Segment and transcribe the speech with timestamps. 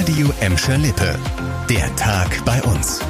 [0.00, 1.14] Radio Emscher Lippe.
[1.68, 3.00] Der Tag bei uns.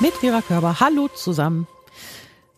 [0.00, 0.80] Mit Vera Körber.
[0.80, 1.66] Hallo zusammen.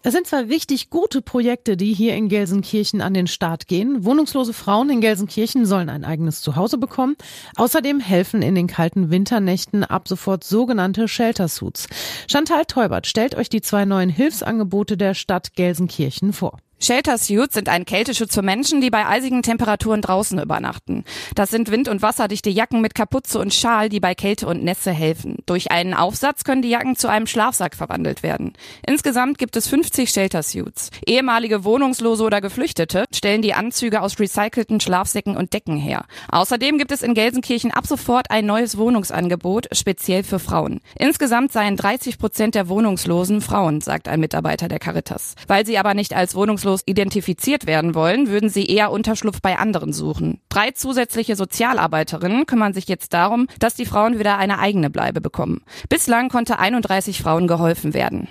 [0.04, 4.04] Es sind zwei richtig gute Projekte, die hier in Gelsenkirchen an den Start gehen.
[4.04, 7.16] Wohnungslose Frauen in Gelsenkirchen sollen ein eigenes Zuhause bekommen.
[7.56, 11.88] Außerdem helfen in den kalten Winternächten ab sofort sogenannte Shelter Suits.
[12.30, 16.58] Chantal Teubert stellt euch die zwei neuen Hilfsangebote der Stadt Gelsenkirchen vor.
[16.84, 21.04] Shelter Suits sind ein Kälteschutz für Menschen, die bei eisigen Temperaturen draußen übernachten.
[21.36, 24.90] Das sind wind- und wasserdichte Jacken mit Kapuze und Schal, die bei Kälte und Nässe
[24.90, 25.36] helfen.
[25.46, 28.54] Durch einen Aufsatz können die Jacken zu einem Schlafsack verwandelt werden.
[28.84, 30.90] Insgesamt gibt es 50 Shelter Suits.
[31.06, 36.06] Ehemalige Wohnungslose oder Geflüchtete stellen die Anzüge aus recycelten Schlafsäcken und Decken her.
[36.32, 40.80] Außerdem gibt es in Gelsenkirchen ab sofort ein neues Wohnungsangebot, speziell für Frauen.
[40.98, 45.36] Insgesamt seien 30 Prozent der Wohnungslosen Frauen, sagt ein Mitarbeiter der Caritas.
[45.46, 49.58] Weil sie aber nicht als Wohnungslos hoffnungslos identifiziert werden wollen, würden sie eher Unterschlupf bei
[49.58, 50.40] anderen suchen.
[50.48, 55.62] Drei zusätzliche Sozialarbeiterinnen kümmern sich jetzt darum, dass die Frauen wieder eine eigene Bleibe bekommen.
[55.88, 58.28] Bislang konnte 31 Frauen geholfen werden.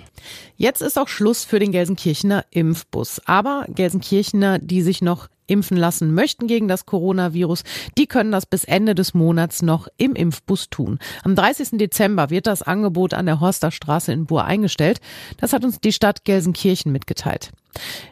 [0.56, 3.20] Jetzt ist auch Schluss für den Gelsenkirchener Impfbus.
[3.26, 7.62] Aber Gelsenkirchener, die sich noch impfen lassen möchten gegen das Coronavirus,
[7.98, 10.98] die können das bis Ende des Monats noch im Impfbus tun.
[11.24, 11.78] Am 30.
[11.78, 15.00] Dezember wird das Angebot an der Horsterstraße in Buhr eingestellt.
[15.38, 17.50] Das hat uns die Stadt Gelsenkirchen mitgeteilt.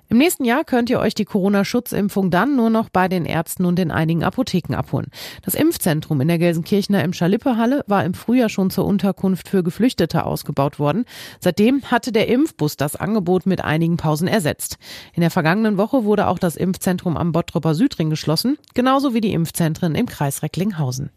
[0.08, 3.78] Im nächsten Jahr könnt ihr euch die Corona-Schutzimpfung dann nur noch bei den Ärzten und
[3.78, 5.06] in einigen Apotheken abholen.
[5.42, 10.24] Das Impfzentrum in der Gelsenkirchener im Schalippe-Halle war im Frühjahr schon zur Unterkunft für Geflüchtete
[10.24, 11.04] ausgebaut worden.
[11.38, 14.78] Seitdem hatte der Impfbus das Angebot mit einigen Pausen ersetzt.
[15.14, 19.32] In der vergangenen Woche wurde auch das Impfzentrum am Bottroper Südring geschlossen, genauso wie die
[19.32, 21.10] Impfzentren im Kreis Recklinghausen.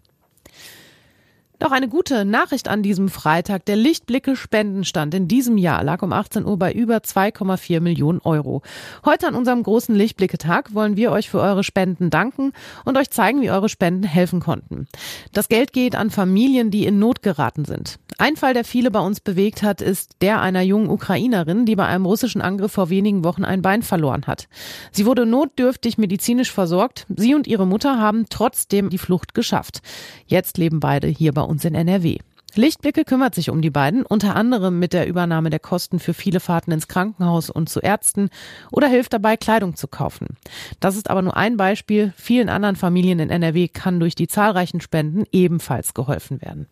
[1.60, 3.66] Noch eine gute Nachricht an diesem Freitag.
[3.66, 8.64] Der Lichtblicke Spendenstand in diesem Jahr lag um 18 Uhr bei über 2,4 Millionen Euro.
[9.06, 12.54] Heute an unserem großen Lichtblicke-Tag wollen wir euch für eure Spenden danken
[12.86, 14.88] und euch zeigen, wie eure Spenden helfen konnten.
[15.32, 18.00] Das Geld geht an Familien, die in Not geraten sind.
[18.18, 21.86] Ein Fall, der viele bei uns bewegt hat, ist der einer jungen Ukrainerin, die bei
[21.86, 24.48] einem russischen Angriff vor wenigen Wochen ein Bein verloren hat.
[24.92, 27.06] Sie wurde notdürftig medizinisch versorgt.
[27.16, 29.82] Sie und ihre Mutter haben trotzdem die Flucht geschafft.
[30.26, 32.18] Jetzt leben beide hier bei uns in NRW.
[32.56, 36.40] Lichtblicke kümmert sich um die beiden, unter anderem mit der Übernahme der Kosten für viele
[36.40, 38.30] Fahrten ins Krankenhaus und zu Ärzten
[38.72, 40.38] oder hilft dabei, Kleidung zu kaufen.
[40.80, 42.14] Das ist aber nur ein Beispiel.
[42.16, 46.68] Vielen anderen Familien in NRW kann durch die zahlreichen Spenden ebenfalls geholfen werden.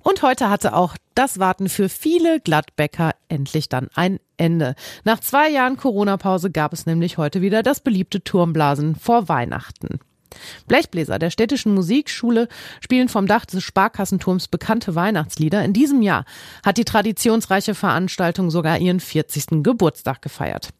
[0.00, 4.74] Und heute hatte auch das Warten für viele Gladbäcker endlich dann ein Ende.
[5.04, 10.00] Nach zwei Jahren Corona-Pause gab es nämlich heute wieder das beliebte Turmblasen vor Weihnachten.
[10.66, 12.48] Blechbläser der städtischen Musikschule
[12.80, 15.64] spielen vom Dach des Sparkassenturms bekannte Weihnachtslieder.
[15.64, 16.24] In diesem Jahr
[16.64, 19.62] hat die traditionsreiche Veranstaltung sogar ihren 40.
[19.62, 20.70] Geburtstag gefeiert.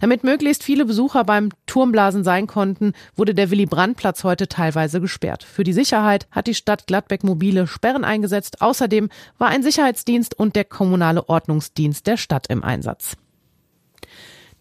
[0.00, 5.44] Damit möglichst viele Besucher beim Turmblasen sein konnten, wurde der Willy-Brandt-Platz heute teilweise gesperrt.
[5.44, 8.62] Für die Sicherheit hat die Stadt Gladbeck mobile Sperren eingesetzt.
[8.62, 9.08] Außerdem
[9.38, 13.16] war ein Sicherheitsdienst und der kommunale Ordnungsdienst der Stadt im Einsatz.